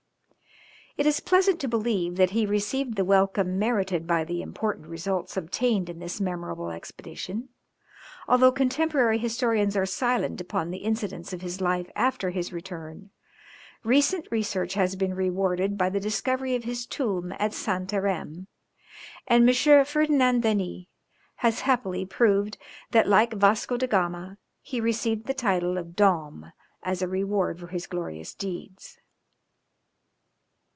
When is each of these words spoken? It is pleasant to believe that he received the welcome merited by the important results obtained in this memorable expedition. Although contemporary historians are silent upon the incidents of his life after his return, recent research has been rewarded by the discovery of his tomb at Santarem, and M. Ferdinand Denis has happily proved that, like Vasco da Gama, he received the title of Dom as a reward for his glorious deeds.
It 0.97 1.07
is 1.07 1.21
pleasant 1.21 1.59
to 1.61 1.67
believe 1.67 2.17
that 2.17 2.31
he 2.31 2.45
received 2.45 2.95
the 2.95 3.05
welcome 3.05 3.57
merited 3.57 4.05
by 4.05 4.23
the 4.23 4.43
important 4.43 4.87
results 4.87 5.35
obtained 5.37 5.89
in 5.89 5.97
this 5.97 6.21
memorable 6.21 6.69
expedition. 6.69 7.49
Although 8.27 8.51
contemporary 8.51 9.17
historians 9.17 9.75
are 9.75 9.85
silent 9.87 10.41
upon 10.41 10.69
the 10.69 10.79
incidents 10.79 11.33
of 11.33 11.41
his 11.41 11.59
life 11.59 11.89
after 11.95 12.29
his 12.29 12.53
return, 12.53 13.09
recent 13.85 14.27
research 14.29 14.73
has 14.75 14.95
been 14.95 15.15
rewarded 15.15 15.75
by 15.77 15.89
the 15.89 15.99
discovery 15.99 16.55
of 16.55 16.65
his 16.65 16.85
tomb 16.85 17.31
at 17.39 17.53
Santarem, 17.53 18.45
and 19.27 19.49
M. 19.49 19.85
Ferdinand 19.85 20.41
Denis 20.41 20.85
has 21.37 21.61
happily 21.61 22.05
proved 22.05 22.57
that, 22.91 23.07
like 23.07 23.33
Vasco 23.33 23.75
da 23.77 23.87
Gama, 23.87 24.37
he 24.61 24.79
received 24.81 25.25
the 25.25 25.33
title 25.33 25.77
of 25.79 25.95
Dom 25.95 26.51
as 26.83 27.01
a 27.01 27.07
reward 27.07 27.59
for 27.59 27.67
his 27.67 27.87
glorious 27.87 28.35
deeds. 28.35 28.99